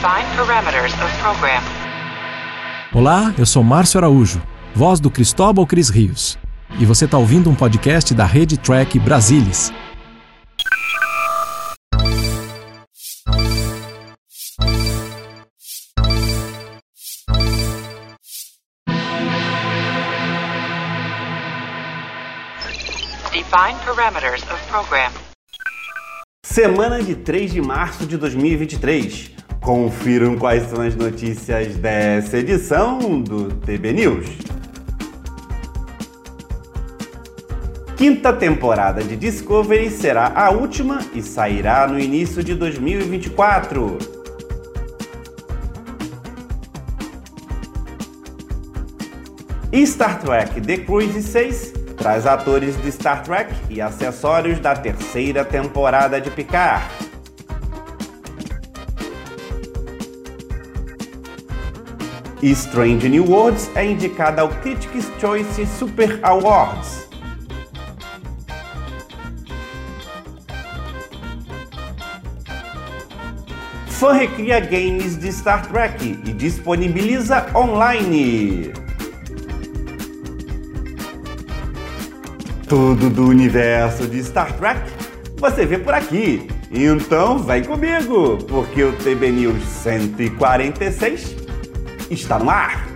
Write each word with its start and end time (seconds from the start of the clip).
Define 0.00 0.24
parameters 0.34 0.94
of 0.94 1.18
program. 1.18 1.62
Olá, 2.94 3.34
eu 3.36 3.44
sou 3.44 3.62
Márcio 3.62 3.98
Araújo, 3.98 4.40
voz 4.74 4.98
do 4.98 5.10
Cristóbal 5.10 5.66
Cris 5.66 5.90
Rios. 5.90 6.38
E 6.78 6.86
você 6.86 7.04
está 7.04 7.18
ouvindo 7.18 7.50
um 7.50 7.54
podcast 7.54 8.14
da 8.14 8.24
Rede 8.24 8.56
Track 8.56 8.98
Brasilis. 8.98 9.70
Define 23.30 23.78
parameters 23.84 24.42
of 24.44 24.66
program. 24.70 25.12
Semana 26.42 27.02
de 27.02 27.16
3 27.16 27.52
de 27.52 27.60
março 27.60 28.06
de 28.06 28.16
2023. 28.16 29.49
Confiram 29.70 30.36
quais 30.36 30.68
são 30.68 30.82
as 30.82 30.96
notícias 30.96 31.76
dessa 31.76 32.38
edição 32.38 33.20
do 33.20 33.54
TB 33.54 33.92
News. 33.92 34.26
Quinta 37.96 38.32
temporada 38.32 39.00
de 39.00 39.14
Discovery 39.14 39.88
será 39.88 40.32
a 40.34 40.50
última 40.50 40.98
e 41.14 41.22
sairá 41.22 41.86
no 41.86 42.00
início 42.00 42.42
de 42.42 42.56
2024. 42.56 43.96
E 49.70 49.86
Star 49.86 50.18
Trek 50.18 50.60
The 50.60 50.78
Cruise 50.78 51.22
6 51.22 51.74
traz 51.96 52.26
atores 52.26 52.76
de 52.82 52.90
Star 52.90 53.22
Trek 53.22 53.54
e 53.68 53.80
acessórios 53.80 54.58
da 54.58 54.74
terceira 54.74 55.44
temporada 55.44 56.20
de 56.20 56.28
Picard. 56.28 56.99
Strange 62.42 63.06
New 63.06 63.30
Worlds 63.30 63.70
é 63.74 63.84
indicada 63.84 64.40
ao 64.40 64.48
Critics' 64.48 65.10
Choice 65.20 65.66
Super 65.66 66.18
Awards. 66.22 67.08
Fã 73.86 74.14
recria 74.14 74.58
games 74.60 75.18
de 75.18 75.30
Star 75.30 75.66
Trek 75.66 76.02
e 76.24 76.32
disponibiliza 76.32 77.46
online. 77.54 78.72
Tudo 82.66 83.10
do 83.10 83.26
universo 83.26 84.06
de 84.06 84.24
Star 84.24 84.50
Trek 84.54 84.80
você 85.36 85.66
vê 85.66 85.76
por 85.76 85.92
aqui. 85.92 86.48
Então 86.70 87.38
vem 87.38 87.64
comigo, 87.64 88.38
porque 88.48 88.82
o 88.82 88.92
TB 88.92 89.30
News 89.32 89.62
146 89.64 91.39
está 92.10 92.38
no 92.38 92.50
ar. 92.50 92.86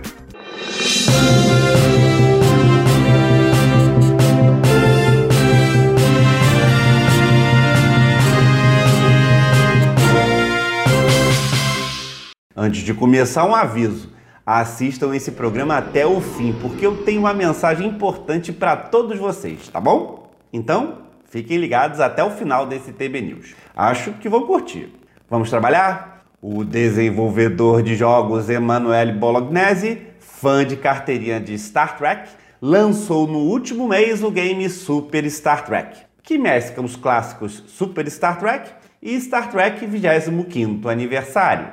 Antes 12.57 12.81
de 12.81 12.93
começar, 12.93 13.45
um 13.45 13.55
aviso. 13.55 14.13
Assistam 14.45 15.15
esse 15.15 15.31
programa 15.31 15.77
até 15.77 16.05
o 16.05 16.21
fim, 16.21 16.53
porque 16.61 16.85
eu 16.85 17.03
tenho 17.03 17.21
uma 17.21 17.33
mensagem 17.33 17.87
importante 17.87 18.53
para 18.53 18.75
todos 18.75 19.17
vocês, 19.17 19.67
tá 19.69 19.79
bom? 19.79 20.31
Então, 20.53 20.99
fiquem 21.25 21.57
ligados 21.57 21.99
até 21.99 22.23
o 22.23 22.29
final 22.29 22.65
desse 22.65 22.91
TB 22.91 23.21
News. 23.21 23.55
Acho 23.75 24.13
que 24.13 24.29
vão 24.29 24.45
curtir. 24.45 24.93
Vamos 25.29 25.49
trabalhar? 25.49 26.14
O 26.47 26.63
desenvolvedor 26.63 27.81
de 27.81 27.95
jogos 27.95 28.51
Emanuele 28.51 29.13
Bolognese, 29.13 30.03
fã 30.19 30.63
de 30.63 30.77
carteirinha 30.77 31.39
de 31.39 31.57
Star 31.57 31.97
Trek, 31.97 32.29
lançou 32.61 33.25
no 33.25 33.39
último 33.39 33.87
mês 33.87 34.21
o 34.21 34.29
game 34.29 34.69
Super 34.69 35.27
Star 35.27 35.65
Trek, 35.65 35.97
que 36.21 36.37
mescla 36.37 36.83
os 36.83 36.95
clássicos 36.95 37.63
Super 37.65 38.07
Star 38.11 38.37
Trek 38.37 38.69
e 39.01 39.19
Star 39.19 39.49
Trek 39.49 39.87
25º 39.87 40.85
aniversário. 40.85 41.67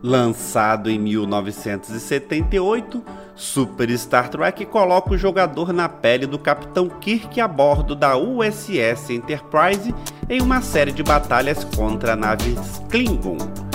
Lançado 0.00 0.88
em 0.88 1.00
1978, 1.00 3.02
Super 3.34 3.90
Star 3.98 4.28
Trek 4.28 4.66
coloca 4.66 5.14
o 5.14 5.18
jogador 5.18 5.72
na 5.72 5.88
pele 5.88 6.26
do 6.26 6.38
Capitão 6.38 6.88
Kirk 6.88 7.40
a 7.40 7.48
bordo 7.48 7.96
da 7.96 8.16
USS 8.16 9.10
Enterprise 9.10 9.92
em 10.30 10.40
uma 10.40 10.62
série 10.62 10.92
de 10.92 11.02
batalhas 11.02 11.64
contra 11.64 12.14
naves 12.14 12.80
Klingon. 12.88 13.65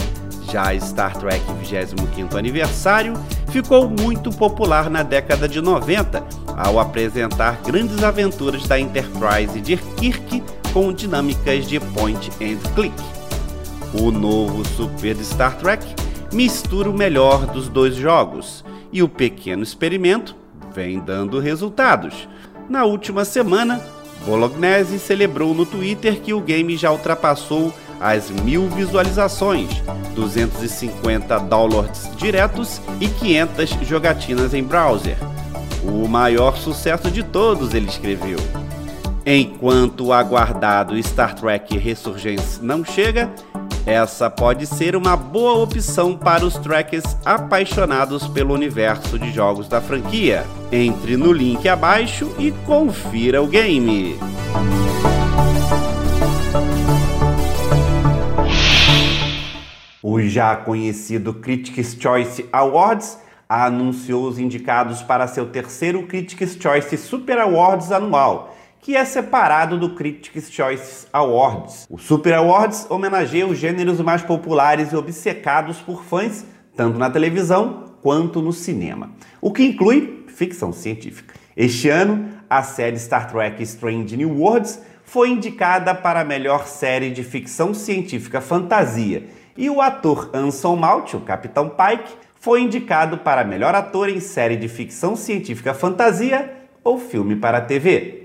Já 0.51 0.78
Star 0.79 1.17
Trek 1.17 1.41
25º 1.63 2.38
aniversário 2.38 3.13
ficou 3.50 3.89
muito 3.89 4.29
popular 4.31 4.89
na 4.89 5.01
década 5.01 5.47
de 5.47 5.62
90 5.62 6.22
ao 6.57 6.78
apresentar 6.78 7.62
grandes 7.62 8.03
aventuras 8.03 8.67
da 8.67 8.78
Enterprise 8.78 9.62
de 9.62 9.78
Kirk 9.78 10.44
com 10.73 10.91
dinâmicas 10.91 11.66
de 11.66 11.79
point 11.79 12.29
and 12.41 12.57
click. 12.75 12.94
O 13.94 14.12
novo 14.12 14.67
Super 14.67 15.16
Star 15.23 15.57
Trek 15.57 15.85
mistura 16.34 16.89
o 16.89 16.94
melhor 16.94 17.45
dos 17.45 17.69
dois 17.69 17.95
jogos 17.95 18.66
e 18.91 19.01
o 19.01 19.07
pequeno 19.07 19.63
experimento 19.63 20.35
vem 20.75 21.00
dando 21.00 21.39
resultados. 21.39 22.28
Na 22.69 22.83
última 22.83 23.23
semana, 23.23 23.81
Bolognese 24.25 25.00
celebrou 25.00 25.53
no 25.53 25.66
Twitter 25.66 26.19
que 26.19 26.33
o 26.33 26.41
game 26.41 26.75
já 26.75 26.91
ultrapassou 26.91 27.73
as 28.01 28.31
mil 28.31 28.67
visualizações, 28.69 29.69
250 30.16 31.39
downloads 31.41 32.09
diretos 32.17 32.81
e 33.00 33.07
500 33.07 33.69
jogatinas 33.88 34.53
em 34.53 34.63
browser. 34.63 35.17
O 35.84 36.07
maior 36.07 36.57
sucesso 36.57 37.09
de 37.12 37.23
todos, 37.23 37.73
ele 37.73 37.88
escreveu. 37.88 38.39
Enquanto 39.25 40.07
o 40.07 40.13
aguardado 40.13 41.01
Star 41.03 41.35
Trek 41.35 41.78
Resurgence 41.78 42.59
não 42.62 42.84
chega, 42.84 43.29
essa 43.85 44.29
pode 44.29 44.66
ser 44.66 44.95
uma 44.95 45.16
boa 45.16 45.53
opção 45.53 46.16
para 46.16 46.45
os 46.45 46.56
trackers 46.56 47.18
apaixonados 47.25 48.28
pelo 48.28 48.53
universo 48.53 49.18
de 49.18 49.31
jogos 49.31 49.68
da 49.68 49.81
franquia. 49.81 50.45
Entre 50.72 51.18
no 51.18 51.31
link 51.31 51.68
abaixo 51.68 52.31
e 52.38 52.51
confira 52.66 53.41
o 53.41 53.47
game. 53.47 54.18
O 60.14 60.20
já 60.20 60.58
conhecido 60.58 61.36
Critics' 61.36 61.96
Choice 61.98 62.46
Awards 62.52 63.18
anunciou 63.48 64.28
os 64.28 64.38
indicados 64.38 65.02
para 65.02 65.26
seu 65.26 65.46
terceiro 65.46 66.06
Critics' 66.06 66.58
Choice 66.62 66.98
Super 66.98 67.40
Awards 67.40 67.94
anual 67.94 68.54
que 68.82 68.94
é 68.94 69.06
separado 69.06 69.80
do 69.80 69.96
Critics' 69.96 70.52
Choice 70.52 71.08
Awards. 71.14 71.88
O 71.90 71.98
Super 71.98 72.34
Awards 72.34 72.88
homenageia 72.90 73.48
os 73.48 73.58
gêneros 73.58 74.02
mais 74.02 74.22
populares 74.22 74.92
e 74.92 74.98
obcecados 74.98 75.78
por 75.78 76.04
fãs, 76.04 76.46
tanto 76.76 77.00
na 77.00 77.10
televisão 77.10 77.96
quanto 78.02 78.42
no 78.42 78.52
cinema, 78.52 79.12
o 79.40 79.50
que 79.50 79.64
inclui 79.64 80.26
ficção 80.28 80.74
científica. 80.74 81.36
Este 81.56 81.88
ano, 81.88 82.28
a 82.50 82.64
série 82.64 83.00
Star 83.00 83.32
Trek 83.32 83.64
Strange 83.64 84.18
New 84.18 84.42
Worlds 84.42 84.82
foi 85.06 85.30
indicada 85.30 85.96
para 85.96 86.20
a 86.20 86.26
melhor 86.26 86.68
série 86.68 87.12
de 87.12 87.24
ficção 87.24 87.74
científica 87.74 88.42
fantasia, 88.42 89.28
e 89.57 89.69
o 89.69 89.81
ator 89.81 90.29
Anson 90.34 90.75
Mount, 90.75 91.13
o 91.13 91.22
Capitão 91.22 91.69
Pike, 91.69 92.13
foi 92.39 92.62
indicado 92.62 93.17
para 93.19 93.44
melhor 93.44 93.75
ator 93.75 94.09
em 94.09 94.19
série 94.19 94.56
de 94.56 94.67
ficção 94.67 95.16
científica 95.16 95.73
fantasia 95.73 96.51
ou 96.84 96.97
filme 96.97 97.35
para 97.35 97.62
TV 97.62 98.22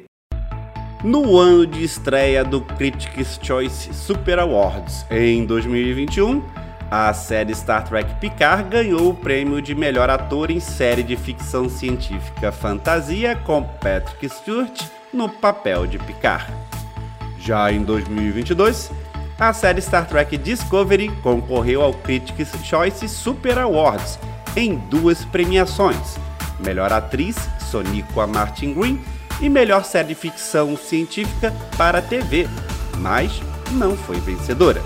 no 1.06 1.38
ano 1.38 1.66
de 1.66 1.84
estreia 1.84 2.42
do 2.42 2.60
Critics' 2.60 3.38
Choice 3.40 3.94
Super 3.94 4.40
Awards 4.40 5.06
em 5.10 5.44
2021, 5.44 6.42
a 6.90 7.12
série 7.12 7.54
Star 7.54 7.88
Trek 7.88 8.14
Picard 8.16 8.68
ganhou 8.68 9.10
o 9.10 9.14
prêmio 9.14 9.62
de 9.62 9.74
melhor 9.74 10.10
ator 10.10 10.50
em 10.50 10.58
série 10.58 11.02
de 11.02 11.16
ficção 11.16 11.68
científica 11.68 12.50
fantasia 12.50 13.36
com 13.36 13.62
Patrick 13.62 14.28
Stewart 14.28 14.82
no 15.12 15.28
papel 15.28 15.86
de 15.86 15.98
Picard. 15.98 16.52
Já 17.38 17.70
em 17.70 17.82
2022, 17.82 18.90
a 19.38 19.52
série 19.52 19.82
Star 19.82 20.06
Trek 20.06 20.36
Discovery 20.38 21.10
concorreu 21.22 21.82
ao 21.82 21.92
Critics' 21.92 22.52
Choice 22.64 23.06
Super 23.08 23.58
Awards 23.58 24.18
em 24.56 24.76
duas 24.90 25.24
premiações: 25.26 26.18
melhor 26.58 26.92
atriz 26.92 27.36
Sonequa 27.70 28.26
Martin 28.26 28.72
Green 28.72 29.00
e 29.40 29.48
melhor 29.48 29.84
série 29.84 30.08
de 30.08 30.14
ficção 30.14 30.76
científica 30.76 31.52
para 31.76 32.00
TV, 32.00 32.48
mas 32.98 33.42
não 33.72 33.96
foi 33.96 34.18
vencedora. 34.20 34.82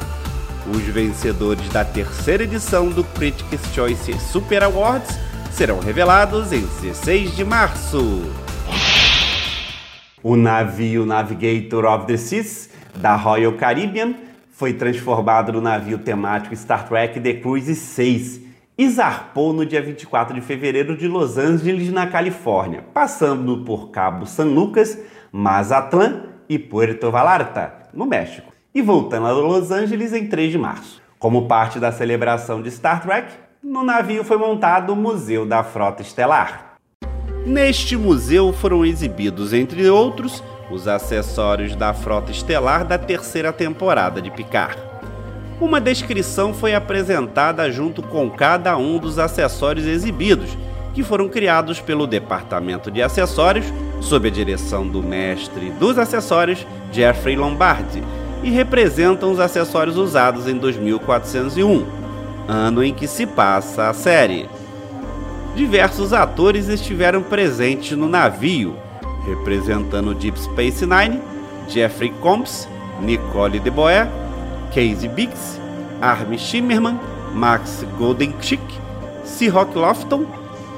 Os 0.74 0.82
vencedores 0.82 1.66
da 1.68 1.84
terceira 1.84 2.42
edição 2.42 2.88
do 2.88 3.04
Critics' 3.04 3.72
Choice 3.72 4.12
Super 4.18 4.64
Awards 4.64 5.16
serão 5.52 5.78
revelados 5.78 6.52
em 6.52 6.60
16 6.60 7.36
de 7.36 7.44
março. 7.44 8.22
O 10.22 10.36
navio 10.36 11.06
Navigator 11.06 11.86
of 11.86 12.06
the 12.06 12.16
Seas 12.16 12.68
da 12.96 13.16
Royal 13.16 13.52
Caribbean 13.52 14.14
foi 14.60 14.74
transformado 14.74 15.54
no 15.54 15.60
navio 15.62 15.96
temático 15.96 16.54
Star 16.54 16.86
Trek 16.86 17.18
The 17.18 17.32
Cruise 17.32 17.74
6 17.74 18.42
e 18.76 18.90
zarpou 18.90 19.54
no 19.54 19.64
dia 19.64 19.80
24 19.80 20.34
de 20.34 20.42
fevereiro 20.42 20.94
de 20.94 21.08
Los 21.08 21.38
Angeles, 21.38 21.90
na 21.90 22.06
Califórnia, 22.06 22.84
passando 22.92 23.64
por 23.64 23.88
Cabo 23.88 24.26
San 24.26 24.48
Lucas, 24.48 24.98
Mazatlán 25.32 26.24
e 26.46 26.58
Puerto 26.58 27.10
Vallarta, 27.10 27.72
no 27.94 28.04
México, 28.04 28.52
e 28.74 28.82
voltando 28.82 29.28
a 29.28 29.32
Los 29.32 29.70
Angeles 29.70 30.12
em 30.12 30.26
3 30.26 30.52
de 30.52 30.58
março. 30.58 31.00
Como 31.18 31.48
parte 31.48 31.80
da 31.80 31.90
celebração 31.90 32.60
de 32.60 32.70
Star 32.70 33.00
Trek, 33.00 33.32
no 33.62 33.82
navio 33.82 34.22
foi 34.22 34.36
montado 34.36 34.92
o 34.92 34.96
Museu 34.96 35.46
da 35.46 35.64
Frota 35.64 36.02
Estelar. 36.02 36.74
Neste 37.46 37.96
museu 37.96 38.52
foram 38.52 38.84
exibidos, 38.84 39.54
entre 39.54 39.88
outros, 39.88 40.44
os 40.70 40.86
acessórios 40.86 41.74
da 41.74 41.92
Frota 41.92 42.30
Estelar 42.30 42.84
da 42.84 42.96
terceira 42.96 43.52
temporada 43.52 44.22
de 44.22 44.30
Picard. 44.30 44.78
Uma 45.60 45.80
descrição 45.80 46.54
foi 46.54 46.74
apresentada 46.74 47.70
junto 47.70 48.02
com 48.02 48.30
cada 48.30 48.76
um 48.78 48.98
dos 48.98 49.18
acessórios 49.18 49.86
exibidos, 49.86 50.56
que 50.94 51.02
foram 51.02 51.28
criados 51.28 51.80
pelo 51.80 52.06
Departamento 52.06 52.90
de 52.90 53.02
Acessórios, 53.02 53.66
sob 54.00 54.28
a 54.28 54.30
direção 54.30 54.86
do 54.86 55.02
mestre 55.02 55.70
dos 55.72 55.98
acessórios, 55.98 56.66
Jeffrey 56.90 57.36
Lombardi, 57.36 58.02
e 58.42 58.48
representam 58.48 59.30
os 59.30 59.38
acessórios 59.38 59.98
usados 59.98 60.48
em 60.48 60.56
2401, 60.56 61.86
ano 62.48 62.82
em 62.82 62.94
que 62.94 63.06
se 63.06 63.26
passa 63.26 63.88
a 63.88 63.92
série. 63.92 64.48
Diversos 65.54 66.12
atores 66.12 66.68
estiveram 66.68 67.22
presentes 67.22 67.96
no 67.96 68.08
navio, 68.08 68.76
representando 69.26 70.14
Deep 70.14 70.36
Space 70.36 70.86
Nine, 70.86 71.20
Jeffrey 71.68 72.12
Combs, 72.20 72.68
Nicole 73.00 73.58
de 73.58 73.70
Boer, 73.70 74.08
Casey 74.72 75.08
Biggs, 75.08 75.60
Armin 76.00 76.38
Shimmerman, 76.38 76.98
Max 77.34 77.84
Goldenchick, 77.98 78.62
Seahawk 79.24 79.74
Lofton, 79.74 80.26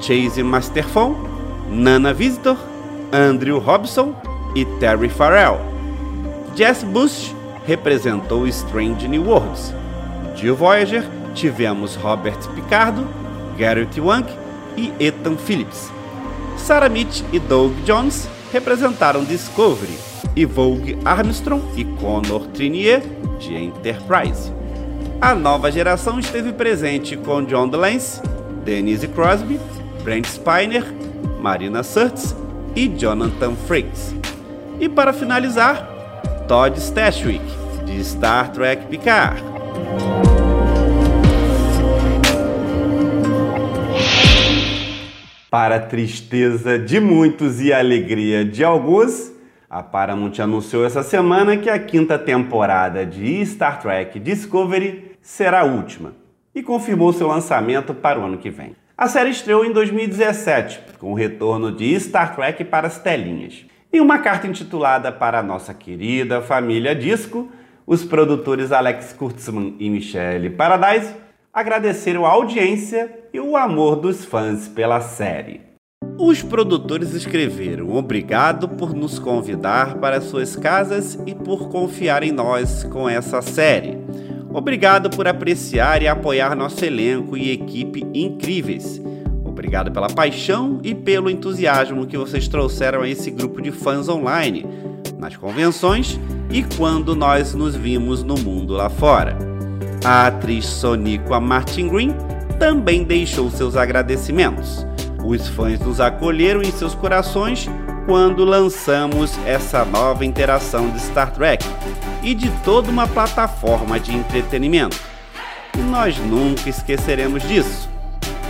Chase 0.01 0.43
Masterphone, 0.43 1.17
Nana 1.69 2.13
Visitor, 2.13 2.57
Andrew 3.13 3.59
Robson 3.59 4.15
e 4.55 4.65
Terry 4.79 5.09
Farrell. 5.09 5.61
Jess 6.55 6.83
Bush 6.83 7.33
representou 7.67 8.47
Strange 8.49 9.09
New 9.09 9.25
Worlds. 9.25 9.73
De 10.37 10.51
Voyager 10.51 11.05
tivemos 11.35 11.97
Robert 11.97 12.49
Picardo, 12.55 13.07
Garrett 13.57 14.01
Wang 14.01 14.27
e 14.77 14.93
Ethan 14.99 15.37
Phillips. 15.37 15.91
Sarah 16.57 16.89
Mitch 16.89 17.23
e 17.33 17.39
Doug 17.39 17.73
Jones 17.85 18.29
representaram 18.53 19.25
Discovery 19.25 19.97
e 20.35 20.45
Vogue 20.45 20.99
Armstrong 21.05 21.63
e 21.77 21.85
Connor 21.85 22.47
Trinier 22.49 23.03
de 23.39 23.55
Enterprise. 23.55 24.53
A 25.21 25.35
nova 25.35 25.71
geração 25.71 26.19
esteve 26.19 26.53
presente 26.53 27.17
com 27.17 27.45
John 27.45 27.69
DeLance, 27.69 28.21
Denise 28.65 29.09
Crosby, 29.09 29.61
Brent 30.03 30.27
Spiner, 30.27 30.85
Marina 31.41 31.83
Surtz 31.83 32.35
e 32.75 32.89
Jonathan 32.89 33.55
Frakes. 33.67 34.15
E 34.81 34.89
para 34.89 35.13
finalizar, 35.13 35.89
Todd 36.49 36.79
Stashwick, 36.79 37.45
de 37.85 38.03
Star 38.03 38.51
Trek 38.53 38.87
Picard. 38.87 39.43
Para 45.53 45.79
tristeza 45.81 46.79
de 46.79 46.99
muitos 46.99 47.61
e 47.61 47.75
alegria 47.75 48.43
de 48.43 48.65
alguns, 48.65 49.31
a 49.69 49.83
Paramount 49.83 50.33
anunciou 50.41 50.83
essa 50.83 51.03
semana 51.03 51.59
que 51.59 51.69
a 51.69 51.79
quinta 51.79 52.19
temporada 52.19 53.05
de 53.05 53.45
Star 53.45 53.79
Trek 53.79 54.19
Discovery 54.19 55.19
será 55.21 55.61
a 55.61 55.65
última 55.65 56.15
e 56.55 56.63
confirmou 56.63 57.13
seu 57.13 57.27
lançamento 57.27 57.93
para 57.93 58.19
o 58.19 58.25
ano 58.25 58.39
que 58.39 58.49
vem. 58.49 58.75
A 58.97 59.09
série 59.09 59.29
estreou 59.29 59.63
em 59.63 59.73
2017, 59.73 60.81
com 60.99 61.13
o 61.13 61.15
retorno 61.15 61.71
de 61.71 62.01
Star 62.01 62.35
Trek 62.35 62.65
para 62.65 62.87
as 62.87 62.99
telinhas. 62.99 63.67
Em 63.93 64.01
uma 64.01 64.21
carta 64.21 64.47
intitulada 64.47 65.13
para 65.13 65.41
a 65.41 65.43
nossa 65.43 65.75
querida 65.75 66.41
família 66.41 66.95
Disco, 66.95 67.53
os 67.87 68.03
produtores 68.03 68.73
Alex 68.73 69.13
Kurtzman 69.13 69.77
e 69.79 69.91
Michelle 69.91 70.49
Paradise 70.49 71.13
agradeceram 71.53 72.25
a 72.25 72.31
audiência 72.31 73.11
e 73.33 73.39
o 73.39 73.57
amor 73.57 73.97
dos 73.97 74.25
fãs 74.25 74.69
pela 74.69 75.01
série. 75.01 75.61
Os 76.19 76.43
produtores 76.43 77.15
escreveram: 77.15 77.95
Obrigado 77.95 78.69
por 78.69 78.95
nos 78.95 79.19
convidar 79.19 79.99
para 79.99 80.21
suas 80.21 80.57
casas 80.57 81.19
e 81.27 81.35
por 81.35 81.69
confiar 81.69 82.23
em 82.23 82.33
nós 82.33 82.85
com 82.85 83.09
essa 83.09 83.43
série. 83.43 83.99
Obrigado 84.53 85.11
por 85.11 85.27
apreciar 85.29 86.03
e 86.03 86.09
apoiar 86.09 86.55
nosso 86.55 86.85
elenco 86.85 87.37
e 87.37 87.51
equipe 87.51 88.07
incríveis. 88.15 89.01
Obrigado 89.45 89.91
pela 89.91 90.09
paixão 90.09 90.81
e 90.83 90.95
pelo 90.95 91.31
entusiasmo 91.31 92.07
que 92.07 92.17
vocês 92.17 92.49
trouxeram 92.49 93.03
a 93.03 93.09
esse 93.09 93.31
grupo 93.31 93.61
de 93.61 93.71
fãs 93.71 94.09
online, 94.09 94.67
nas 95.19 95.37
convenções 95.37 96.19
e 96.51 96.63
quando 96.77 97.15
nós 97.15 97.55
nos 97.55 97.75
vimos 97.77 98.23
no 98.23 98.35
mundo 98.37 98.75
lá 98.75 98.91
fora. 98.91 99.52
A 100.05 100.27
atriz 100.27 100.67
Soniqua 100.67 101.39
Martin 101.39 101.89
Green 101.89 102.13
também 102.59 103.05
deixou 103.05 103.49
seus 103.51 103.77
agradecimentos. 103.77 104.85
Os 105.25 105.47
fãs 105.47 105.79
nos 105.79 106.01
acolheram 106.01 106.61
em 106.61 106.73
seus 106.73 106.93
corações 106.93 107.69
quando 108.05 108.45
lançamos 108.45 109.39
essa 109.47 109.85
nova 109.85 110.25
interação 110.25 110.91
de 110.91 111.01
Star 111.01 111.33
Trek 111.33 111.65
e 112.21 112.35
de 112.35 112.51
toda 112.65 112.91
uma 112.91 113.07
plataforma 113.07 114.01
de 114.01 114.13
entretenimento. 114.13 114.99
E 115.79 115.81
nós 115.81 116.19
nunca 116.19 116.69
esqueceremos 116.69 117.43
disso. 117.45 117.89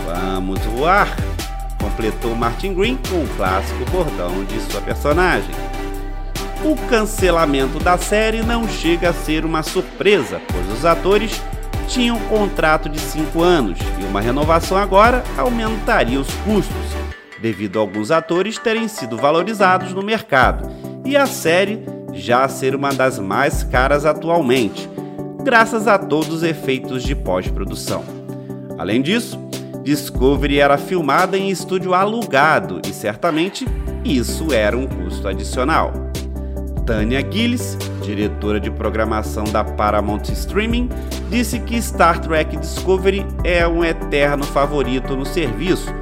Vamos 0.05 0.59
voar! 0.61 1.15
Completou 1.79 2.35
Martin 2.35 2.73
Green 2.73 2.97
com 3.07 3.23
o 3.23 3.27
clássico 3.37 3.85
bordão 3.91 4.43
de 4.45 4.59
sua 4.61 4.81
personagem. 4.81 5.53
O 6.63 6.77
cancelamento 6.87 7.77
da 7.77 7.97
série 7.97 8.41
não 8.41 8.65
chega 8.69 9.09
a 9.09 9.13
ser 9.13 9.43
uma 9.43 9.61
surpresa, 9.61 10.41
pois 10.47 10.71
os 10.71 10.85
atores 10.85 11.41
tinham 11.89 12.15
um 12.15 12.27
contrato 12.27 12.87
de 12.87 12.99
5 12.99 13.41
anos 13.41 13.77
e 13.99 14.05
uma 14.05 14.21
renovação 14.21 14.77
agora 14.77 15.21
aumentaria 15.37 16.17
os 16.17 16.33
custos, 16.45 16.73
devido 17.41 17.77
a 17.77 17.81
alguns 17.81 18.11
atores 18.11 18.57
terem 18.57 18.87
sido 18.87 19.17
valorizados 19.17 19.93
no 19.93 20.01
mercado 20.01 20.71
e 21.03 21.17
a 21.17 21.25
série 21.25 21.83
já 22.13 22.47
ser 22.47 22.75
uma 22.75 22.93
das 22.93 23.19
mais 23.19 23.63
caras 23.63 24.05
atualmente, 24.05 24.89
graças 25.43 25.85
a 25.85 25.97
todos 25.97 26.29
os 26.29 26.43
efeitos 26.43 27.03
de 27.03 27.13
pós-produção. 27.13 28.05
Além 28.77 29.01
disso, 29.01 29.37
Discovery 29.83 30.59
era 30.59 30.77
filmada 30.77 31.37
em 31.37 31.49
estúdio 31.49 31.93
alugado 31.93 32.81
e 32.87 32.93
certamente 32.93 33.67
isso 34.05 34.53
era 34.53 34.77
um 34.77 34.87
custo 34.87 35.27
adicional. 35.27 36.12
Tanya 36.85 37.21
Gillis, 37.21 37.77
diretora 38.01 38.59
de 38.59 38.69
programação 38.69 39.45
da 39.45 39.63
Paramount 39.63 40.23
Streaming, 40.29 40.89
disse 41.29 41.59
que 41.59 41.81
Star 41.81 42.19
Trek 42.19 42.57
Discovery 42.57 43.25
é 43.43 43.67
um 43.67 43.83
eterno 43.83 44.43
favorito 44.43 45.15
no 45.15 45.25
serviço, 45.25 45.93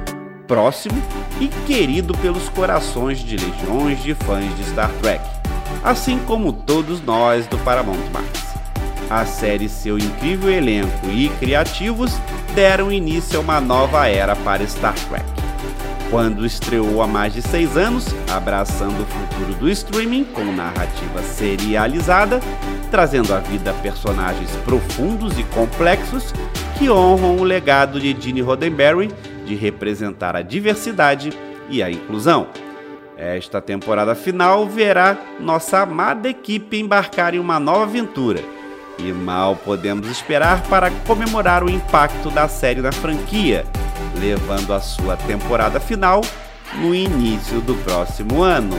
próximo 0.46 1.00
e 1.40 1.48
querido 1.66 2.16
pelos 2.18 2.48
corações 2.48 3.20
de 3.20 3.36
legiões 3.36 4.02
de 4.02 4.14
fãs 4.14 4.54
de 4.56 4.64
Star 4.64 4.90
Trek, 5.00 5.24
assim 5.84 6.18
como 6.26 6.52
todos 6.52 7.00
nós 7.02 7.46
do 7.46 7.58
Paramount 7.58 8.10
Max. 8.12 8.52
A 9.08 9.24
série 9.24 9.68
seu 9.68 9.98
incrível 9.98 10.50
elenco 10.50 11.06
e 11.10 11.28
criativos 11.38 12.12
deram 12.54 12.90
início 12.90 13.38
a 13.38 13.42
uma 13.42 13.60
nova 13.60 14.08
era 14.08 14.34
para 14.34 14.66
Star 14.66 14.94
Trek 15.08 15.42
quando 16.12 16.44
estreou 16.44 17.00
há 17.00 17.06
mais 17.06 17.32
de 17.32 17.40
seis 17.40 17.74
anos, 17.74 18.04
abraçando 18.30 19.02
o 19.02 19.06
futuro 19.06 19.54
do 19.54 19.70
streaming 19.70 20.24
com 20.24 20.44
narrativa 20.44 21.22
serializada, 21.22 22.38
trazendo 22.90 23.32
à 23.32 23.38
vida 23.38 23.72
personagens 23.82 24.50
profundos 24.62 25.38
e 25.38 25.44
complexos 25.44 26.34
que 26.78 26.90
honram 26.90 27.38
o 27.38 27.42
legado 27.42 27.98
de 27.98 28.14
Gene 28.20 28.42
Roddenberry 28.42 29.10
de 29.46 29.54
representar 29.54 30.36
a 30.36 30.42
diversidade 30.42 31.32
e 31.70 31.82
a 31.82 31.90
inclusão. 31.90 32.48
Esta 33.16 33.62
temporada 33.62 34.14
final 34.14 34.66
verá 34.66 35.16
nossa 35.40 35.78
amada 35.78 36.28
equipe 36.28 36.78
embarcar 36.78 37.34
em 37.34 37.38
uma 37.38 37.58
nova 37.58 37.84
aventura. 37.84 38.44
E 38.98 39.10
mal 39.12 39.56
podemos 39.56 40.06
esperar 40.10 40.62
para 40.64 40.90
comemorar 41.06 41.64
o 41.64 41.70
impacto 41.70 42.30
da 42.30 42.48
série 42.48 42.82
na 42.82 42.92
franquia, 42.92 43.64
levando 44.18 44.72
a 44.72 44.80
sua 44.80 45.16
temporada 45.16 45.80
final 45.80 46.22
no 46.80 46.94
início 46.94 47.60
do 47.60 47.74
próximo 47.76 48.42
ano. 48.42 48.76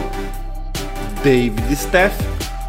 David 1.24 1.76
Steff, 1.76 2.16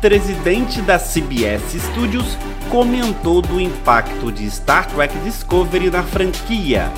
presidente 0.00 0.80
da 0.82 0.98
CBS 0.98 1.78
Studios, 1.80 2.36
comentou 2.70 3.40
do 3.40 3.60
impacto 3.60 4.30
de 4.30 4.46
Star 4.50 4.86
Trek 4.86 5.16
Discovery 5.18 5.90
na 5.90 6.02
franquia. 6.02 6.90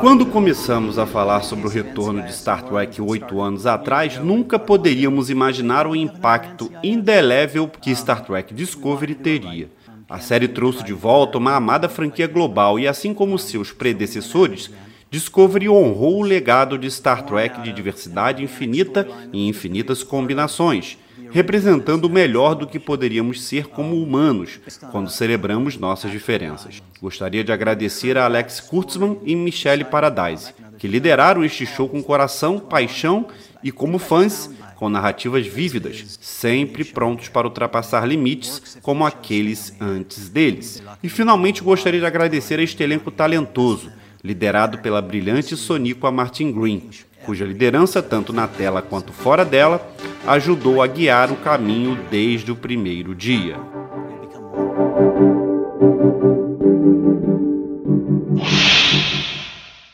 Quando 0.00 0.26
começamos 0.26 0.98
a 0.98 1.06
falar 1.06 1.42
sobre 1.42 1.66
o 1.66 1.70
retorno 1.70 2.22
de 2.22 2.32
Star 2.32 2.62
Trek 2.62 3.00
oito 3.00 3.40
anos 3.40 3.66
atrás, 3.66 4.18
nunca 4.18 4.58
poderíamos 4.58 5.30
imaginar 5.30 5.86
o 5.86 5.94
impacto 5.94 6.72
indelével 6.82 7.68
que 7.68 7.92
Star 7.92 8.24
Trek 8.24 8.52
Discovery 8.52 9.14
teria. 9.14 9.68
A 10.08 10.20
série 10.20 10.46
trouxe 10.46 10.84
de 10.84 10.92
volta 10.92 11.36
uma 11.36 11.56
amada 11.56 11.88
franquia 11.88 12.28
global 12.28 12.78
e, 12.78 12.86
assim 12.86 13.12
como 13.12 13.36
seus 13.38 13.72
predecessores, 13.72 14.70
Discovery 15.10 15.68
honrou 15.68 16.18
o 16.18 16.22
legado 16.22 16.78
de 16.78 16.88
Star 16.90 17.24
Trek 17.24 17.60
de 17.62 17.72
diversidade 17.72 18.42
infinita 18.42 19.06
e 19.32 19.48
infinitas 19.48 20.04
combinações, 20.04 20.96
representando 21.30 22.04
o 22.04 22.10
melhor 22.10 22.54
do 22.54 22.66
que 22.68 22.78
poderíamos 22.78 23.42
ser 23.42 23.66
como 23.66 24.00
humanos 24.00 24.60
quando 24.92 25.10
celebramos 25.10 25.76
nossas 25.76 26.12
diferenças. 26.12 26.80
Gostaria 27.00 27.42
de 27.42 27.50
agradecer 27.50 28.16
a 28.16 28.26
Alex 28.26 28.60
Kurtzman 28.60 29.18
e 29.24 29.34
Michelle 29.34 29.84
Paradise, 29.84 30.54
que 30.78 30.86
lideraram 30.86 31.44
este 31.44 31.66
show 31.66 31.88
com 31.88 32.02
coração, 32.02 32.60
paixão 32.60 33.26
e 33.62 33.72
como 33.72 33.98
fãs 33.98 34.50
com 34.76 34.88
narrativas 34.88 35.46
vívidas, 35.46 36.18
sempre 36.20 36.84
prontos 36.84 37.28
para 37.28 37.46
ultrapassar 37.46 38.06
limites 38.06 38.78
como 38.82 39.04
aqueles 39.04 39.74
antes 39.80 40.28
deles. 40.28 40.82
E 41.02 41.08
finalmente 41.08 41.62
gostaria 41.62 41.98
de 41.98 42.06
agradecer 42.06 42.60
a 42.60 42.62
este 42.62 42.82
elenco 42.82 43.10
talentoso, 43.10 43.90
liderado 44.22 44.78
pela 44.78 45.00
brilhante 45.00 45.56
soníqua 45.56 46.12
Martin 46.12 46.52
Green, 46.52 46.90
cuja 47.24 47.44
liderança, 47.44 48.02
tanto 48.02 48.32
na 48.32 48.46
tela 48.46 48.82
quanto 48.82 49.12
fora 49.12 49.44
dela, 49.44 49.84
ajudou 50.26 50.82
a 50.82 50.86
guiar 50.86 51.32
o 51.32 51.36
caminho 51.36 51.98
desde 52.10 52.52
o 52.52 52.56
primeiro 52.56 53.14
dia. 53.14 53.56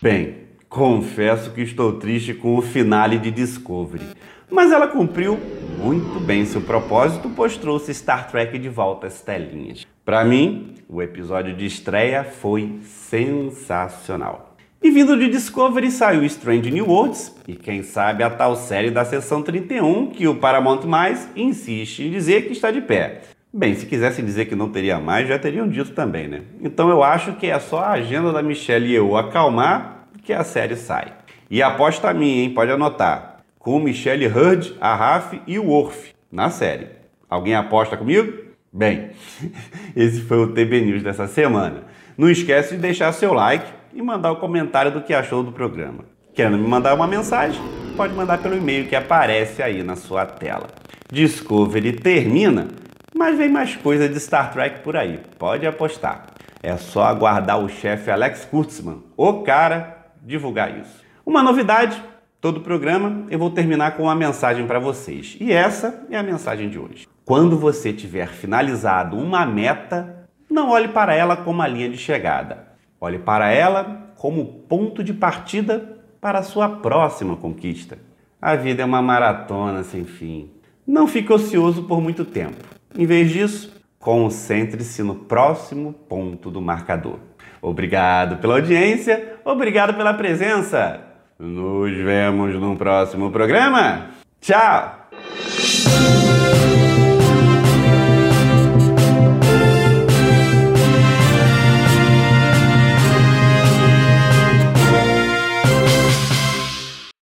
Bem, 0.00 0.38
confesso 0.68 1.52
que 1.52 1.60
estou 1.60 1.92
triste 1.92 2.34
com 2.34 2.56
o 2.56 2.62
finale 2.62 3.16
de 3.18 3.30
Discovery, 3.30 4.04
mas 4.52 4.70
ela 4.70 4.86
cumpriu 4.86 5.40
muito 5.78 6.20
bem 6.20 6.44
seu 6.44 6.60
propósito, 6.60 7.30
pois 7.34 7.56
trouxe 7.56 7.92
Star 7.94 8.30
Trek 8.30 8.58
de 8.58 8.68
volta 8.68 9.06
às 9.06 9.22
telinhas. 9.22 9.86
Para 10.04 10.24
mim, 10.24 10.74
o 10.88 11.00
episódio 11.00 11.56
de 11.56 11.64
estreia 11.64 12.22
foi 12.22 12.78
sensacional. 12.84 14.54
E 14.82 14.90
vindo 14.90 15.16
de 15.16 15.28
Discovery 15.28 15.90
saiu 15.90 16.24
Strange 16.24 16.70
New 16.70 16.88
Worlds 16.88 17.34
e 17.48 17.54
quem 17.54 17.82
sabe 17.82 18.22
a 18.22 18.30
tal 18.30 18.56
série 18.56 18.90
da 18.90 19.04
sessão 19.04 19.42
31 19.42 20.10
que 20.10 20.28
o 20.28 20.34
Paramount 20.34 20.82
Mais 20.84 21.28
insiste 21.34 22.00
em 22.02 22.10
dizer 22.10 22.46
que 22.46 22.52
está 22.52 22.70
de 22.70 22.80
pé. 22.80 23.22
Bem, 23.54 23.74
se 23.74 23.86
quisessem 23.86 24.24
dizer 24.24 24.46
que 24.46 24.56
não 24.56 24.70
teria 24.70 24.98
mais, 24.98 25.28
já 25.28 25.38
teriam 25.38 25.68
dito 25.68 25.92
também, 25.92 26.26
né? 26.26 26.42
Então 26.60 26.90
eu 26.90 27.02
acho 27.02 27.34
que 27.34 27.46
é 27.46 27.58
só 27.58 27.78
a 27.78 27.92
agenda 27.92 28.32
da 28.32 28.42
Michelle 28.42 28.88
e 28.88 28.94
eu 28.94 29.16
acalmar 29.16 30.08
que 30.24 30.32
a 30.32 30.42
série 30.42 30.76
sai. 30.76 31.12
E 31.50 31.62
aposta 31.62 32.10
a 32.10 32.14
mim, 32.14 32.40
hein? 32.40 32.50
Pode 32.50 32.72
anotar. 32.72 33.31
Com 33.62 33.78
Michelle 33.78 34.26
Hurd, 34.26 34.76
a 34.80 34.92
Raf 34.92 35.40
e 35.46 35.56
o 35.56 35.66
Worf 35.66 36.12
na 36.32 36.50
série. 36.50 36.88
Alguém 37.30 37.54
aposta 37.54 37.96
comigo? 37.96 38.32
Bem, 38.72 39.10
esse 39.94 40.20
foi 40.22 40.38
o 40.38 40.48
TB 40.48 40.80
News 40.80 41.02
dessa 41.04 41.28
semana. 41.28 41.84
Não 42.18 42.28
esquece 42.28 42.74
de 42.74 42.82
deixar 42.82 43.12
seu 43.12 43.32
like 43.32 43.72
e 43.94 44.02
mandar 44.02 44.32
o 44.32 44.40
comentário 44.40 44.90
do 44.90 45.00
que 45.00 45.14
achou 45.14 45.44
do 45.44 45.52
programa. 45.52 46.04
Querendo 46.34 46.58
me 46.58 46.66
mandar 46.66 46.92
uma 46.92 47.06
mensagem? 47.06 47.62
Pode 47.96 48.12
mandar 48.14 48.38
pelo 48.38 48.56
e-mail 48.56 48.88
que 48.88 48.96
aparece 48.96 49.62
aí 49.62 49.84
na 49.84 49.94
sua 49.94 50.26
tela. 50.26 50.66
Discovery 51.08 51.92
termina, 51.92 52.66
mas 53.14 53.38
vem 53.38 53.48
mais 53.48 53.76
coisa 53.76 54.08
de 54.08 54.18
Star 54.18 54.52
Trek 54.52 54.80
por 54.80 54.96
aí, 54.96 55.20
pode 55.38 55.64
apostar. 55.68 56.26
É 56.60 56.76
só 56.76 57.04
aguardar 57.04 57.60
o 57.60 57.68
chefe 57.68 58.10
Alex 58.10 58.44
Kurtzman, 58.44 59.04
o 59.16 59.44
cara, 59.44 60.10
divulgar 60.20 60.76
isso. 60.80 61.00
Uma 61.24 61.44
novidade 61.44 62.02
todo 62.42 62.56
o 62.56 62.60
programa, 62.62 63.24
eu 63.30 63.38
vou 63.38 63.50
terminar 63.50 63.96
com 63.96 64.02
uma 64.02 64.16
mensagem 64.16 64.66
para 64.66 64.80
vocês. 64.80 65.36
E 65.40 65.52
essa 65.52 66.04
é 66.10 66.18
a 66.18 66.24
mensagem 66.24 66.68
de 66.68 66.76
hoje. 66.76 67.06
Quando 67.24 67.56
você 67.56 67.92
tiver 67.92 68.26
finalizado 68.26 69.16
uma 69.16 69.46
meta, 69.46 70.26
não 70.50 70.70
olhe 70.70 70.88
para 70.88 71.14
ela 71.14 71.36
como 71.36 71.62
a 71.62 71.68
linha 71.68 71.88
de 71.88 71.96
chegada. 71.96 72.66
Olhe 73.00 73.20
para 73.20 73.52
ela 73.52 74.12
como 74.16 74.44
ponto 74.44 75.04
de 75.04 75.14
partida 75.14 76.02
para 76.20 76.40
a 76.40 76.42
sua 76.42 76.68
próxima 76.68 77.36
conquista. 77.36 77.96
A 78.40 78.56
vida 78.56 78.82
é 78.82 78.84
uma 78.84 79.00
maratona 79.00 79.84
sem 79.84 80.04
fim. 80.04 80.50
Não 80.84 81.06
fique 81.06 81.32
ocioso 81.32 81.84
por 81.84 82.00
muito 82.00 82.24
tempo. 82.24 82.56
Em 82.98 83.06
vez 83.06 83.30
disso, 83.30 83.72
concentre-se 84.00 85.00
no 85.04 85.14
próximo 85.14 85.92
ponto 85.92 86.50
do 86.50 86.60
marcador. 86.60 87.20
Obrigado 87.62 88.38
pela 88.38 88.54
audiência, 88.54 89.36
obrigado 89.44 89.94
pela 89.94 90.12
presença. 90.12 91.11
Nos 91.42 91.90
vemos 91.96 92.54
no 92.54 92.76
próximo 92.76 93.32
programa. 93.32 94.10
Tchau! 94.40 95.08